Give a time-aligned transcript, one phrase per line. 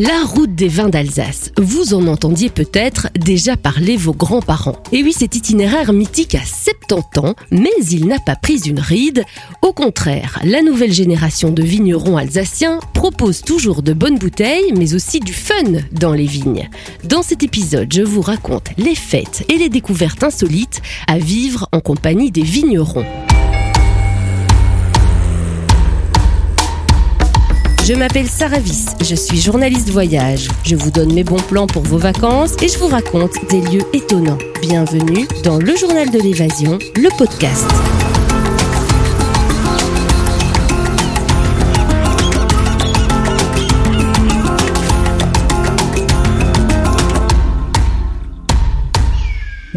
[0.00, 1.50] La route des vins d'Alsace.
[1.58, 4.76] Vous en entendiez peut-être déjà parler vos grands-parents.
[4.92, 9.24] Et oui, cet itinéraire mythique a 70 ans, mais il n'a pas pris une ride.
[9.60, 15.18] Au contraire, la nouvelle génération de vignerons alsaciens propose toujours de bonnes bouteilles, mais aussi
[15.18, 16.70] du fun dans les vignes.
[17.02, 21.80] Dans cet épisode, je vous raconte les fêtes et les découvertes insolites à vivre en
[21.80, 23.04] compagnie des vignerons.
[27.88, 30.48] Je m'appelle Sarah Viss, je suis journaliste voyage.
[30.62, 33.86] Je vous donne mes bons plans pour vos vacances et je vous raconte des lieux
[33.94, 34.36] étonnants.
[34.60, 37.66] Bienvenue dans le journal de l'évasion, le podcast.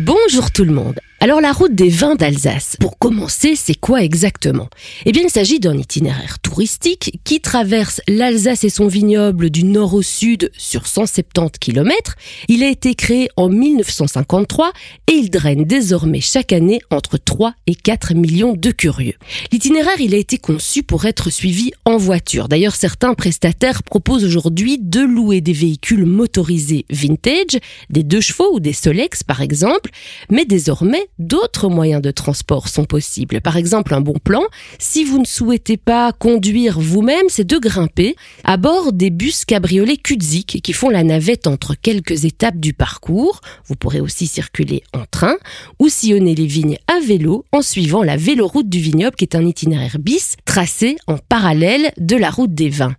[0.04, 1.00] Bonjour tout le monde.
[1.24, 4.70] Alors la route des vins d'Alsace, pour commencer, c'est quoi exactement?
[5.06, 9.94] Eh bien il s'agit d'un itinéraire touristique qui traverse l'Alsace et son vignoble du nord
[9.94, 12.16] au sud sur 170 km.
[12.48, 14.74] Il a été créé en 1953
[15.10, 19.14] et il draine désormais chaque année entre 3 et 4 millions de curieux.
[19.52, 22.48] L'itinéraire, il a été conçu pour être suivi en voiture.
[22.48, 27.60] D'ailleurs, certains prestataires proposent aujourd'hui de louer des véhicules motorisés vintage,
[27.92, 29.91] des deux chevaux ou des Solex par exemple,
[30.30, 33.42] mais désormais d'autres moyens de transport sont possibles.
[33.42, 34.44] Par exemple, un bon plan,
[34.80, 39.98] si vous ne souhaitez pas conduire vous-même, c'est de grimper à bord des bus cabriolets
[39.98, 43.42] Kudzik qui font la navette entre quelques étapes du parcours.
[43.66, 45.38] Vous pourrez aussi circuler en train
[45.80, 49.46] ou sillonner les vignes à vélo en suivant la véloroute du vignoble qui est un
[49.46, 52.96] itinéraire bis tracé en parallèle de la route des vins.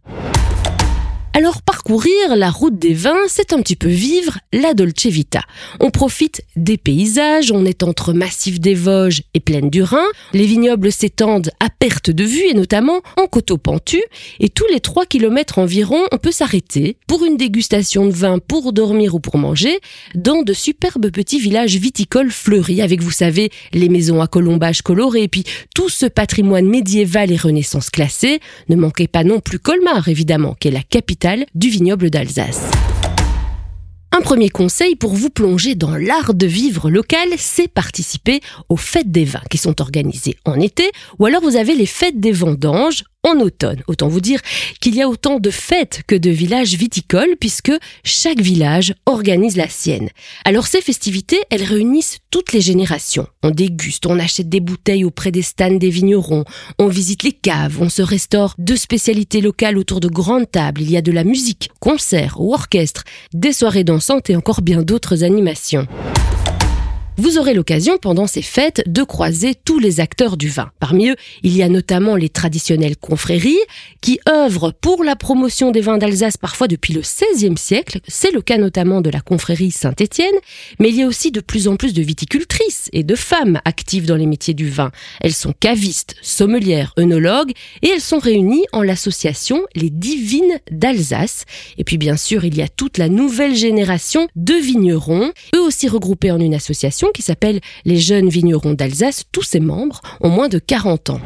[1.34, 5.40] Alors parcourir la route des vins, c'est un petit peu vivre la Dolce Vita.
[5.80, 10.44] On profite des paysages, on est entre massifs des Vosges et plaines du Rhin, les
[10.44, 14.02] vignobles s'étendent à perte de vue et notamment en coteaux pentus,
[14.40, 18.74] et tous les 3 km environ, on peut s'arrêter pour une dégustation de vin pour
[18.74, 19.80] dormir ou pour manger
[20.14, 25.22] dans de superbes petits villages viticoles fleuris avec, vous savez, les maisons à colombages colorés
[25.22, 28.40] et puis tout ce patrimoine médiéval et renaissance classé.
[28.68, 31.21] Ne manquez pas non plus Colmar, évidemment, qui est la capitale
[31.54, 32.68] du vignoble d'Alsace.
[34.10, 39.10] Un premier conseil pour vous plonger dans l'art de vivre local, c'est participer aux fêtes
[39.10, 43.04] des vins qui sont organisées en été ou alors vous avez les fêtes des vendanges
[43.24, 43.82] en automne.
[43.86, 44.40] Autant vous dire
[44.80, 47.72] qu'il y a autant de fêtes que de villages viticoles puisque
[48.04, 50.08] chaque village organise la sienne.
[50.44, 53.26] Alors ces festivités, elles réunissent toutes les générations.
[53.42, 56.44] On déguste, on achète des bouteilles auprès des stands des vignerons,
[56.78, 60.82] on visite les caves, on se restaure de spécialités locales autour de grandes tables.
[60.82, 64.82] Il y a de la musique, concerts ou orchestres, des soirées dansantes et encore bien
[64.82, 65.86] d'autres animations.
[67.18, 70.70] Vous aurez l'occasion pendant ces fêtes de croiser tous les acteurs du vin.
[70.80, 73.58] Parmi eux, il y a notamment les traditionnelles confréries
[74.00, 78.00] qui œuvrent pour la promotion des vins d'Alsace parfois depuis le XVIe siècle.
[78.08, 80.34] C'est le cas notamment de la confrérie Saint-Étienne,
[80.80, 84.06] mais il y a aussi de plus en plus de viticultrices et de femmes actives
[84.06, 84.90] dans les métiers du vin.
[85.20, 87.52] Elles sont cavistes, sommelières, œnologues
[87.82, 91.44] et elles sont réunies en l'association Les Divines d'Alsace.
[91.76, 95.88] Et puis bien sûr, il y a toute la nouvelle génération de vignerons, eux aussi
[95.88, 99.24] regroupés en une association qui s'appelle les jeunes vignerons d'Alsace.
[99.32, 101.20] Tous ses membres ont moins de 40 ans.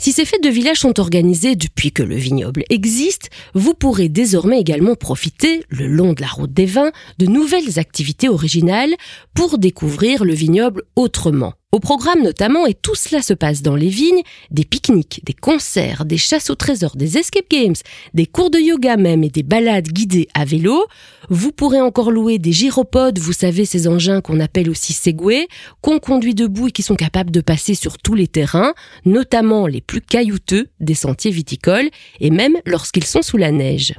[0.00, 4.58] Si ces fêtes de village sont organisées depuis que le vignoble existe, vous pourrez désormais
[4.58, 8.94] également profiter, le long de la route des vins, de nouvelles activités originales
[9.34, 11.52] pour découvrir le vignoble autrement.
[11.72, 16.04] Au programme notamment, et tout cela se passe dans les vignes, des pique-niques, des concerts,
[16.04, 17.76] des chasses au trésor, des escape games,
[18.12, 20.84] des cours de yoga même et des balades guidées à vélo.
[21.28, 25.46] Vous pourrez encore louer des gyropodes, vous savez ces engins qu'on appelle aussi Segway,
[25.80, 29.80] qu'on conduit debout et qui sont capables de passer sur tous les terrains, notamment les
[29.80, 31.88] plus caillouteux des sentiers viticoles,
[32.18, 33.94] et même lorsqu'ils sont sous la neige.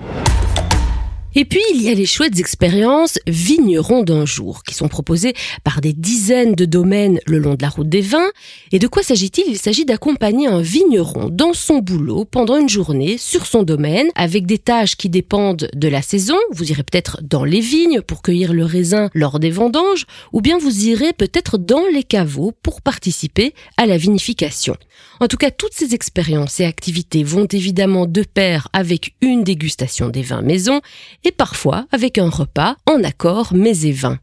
[1.33, 5.33] Et puis, il y a les chouettes expériences vignerons d'un jour qui sont proposées
[5.63, 8.31] par des dizaines de domaines le long de la route des vins.
[8.73, 9.45] Et de quoi s'agit-il?
[9.47, 14.45] Il s'agit d'accompagner un vigneron dans son boulot pendant une journée sur son domaine avec
[14.45, 16.37] des tâches qui dépendent de la saison.
[16.51, 20.57] Vous irez peut-être dans les vignes pour cueillir le raisin lors des vendanges ou bien
[20.57, 24.75] vous irez peut-être dans les caveaux pour participer à la vinification.
[25.21, 30.09] En tout cas, toutes ces expériences et activités vont évidemment de pair avec une dégustation
[30.09, 30.81] des vins maison
[31.23, 34.19] et parfois avec un repas en accord mets et vins.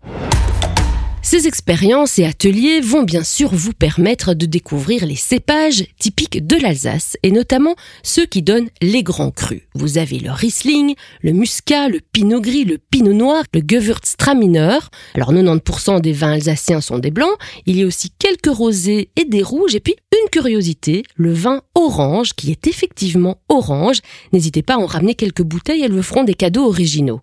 [1.31, 6.57] Ces expériences et ateliers vont bien sûr vous permettre de découvrir les cépages typiques de
[6.57, 9.61] l'Alsace et notamment ceux qui donnent les grands crus.
[9.75, 14.79] Vous avez le Riesling, le Muscat, le Pinot Gris, le Pinot Noir, le Gewürztraminer.
[15.17, 17.37] Alors 90% des vins alsaciens sont des blancs,
[17.67, 21.61] il y a aussi quelques rosés et des rouges et puis une curiosité, le vin
[21.75, 24.01] orange qui est effectivement orange.
[24.33, 27.21] N'hésitez pas à en ramener quelques bouteilles, elles vous feront des cadeaux originaux.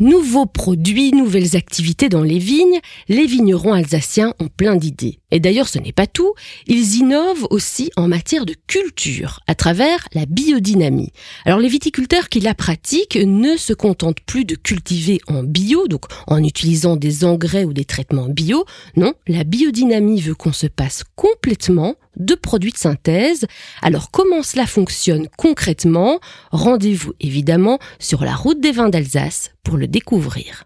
[0.00, 5.18] Nouveaux produits, nouvelles activités dans les vignes, les vignerons alsaciens ont plein d'idées.
[5.30, 6.32] Et d'ailleurs, ce n'est pas tout,
[6.66, 11.12] ils innovent aussi en matière de culture, à travers la biodynamie.
[11.44, 16.06] Alors les viticulteurs qui la pratiquent ne se contentent plus de cultiver en bio, donc
[16.26, 18.64] en utilisant des engrais ou des traitements bio.
[18.96, 23.46] Non, la biodynamie veut qu'on se passe complètement de produits de synthèse.
[23.82, 26.20] Alors comment cela fonctionne concrètement?
[26.52, 30.64] Rendez-vous évidemment sur la route des vins d'Alsace pour le découvrir.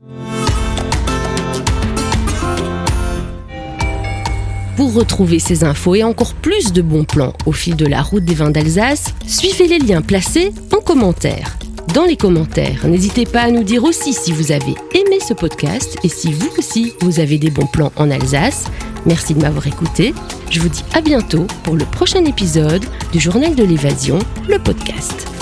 [4.77, 8.25] Pour retrouver ces infos et encore plus de bons plans au fil de la route
[8.25, 11.57] des vins d'Alsace, suivez les liens placés en commentaire.
[11.95, 15.97] Dans les commentaires, n'hésitez pas à nous dire aussi si vous avez aimé ce podcast
[16.05, 18.65] et si vous aussi vous avez des bons plans en Alsace.
[19.07, 20.15] Merci de m'avoir écouté.
[20.51, 24.19] Je vous dis à bientôt pour le prochain épisode du Journal de l'évasion,
[24.49, 25.34] le podcast.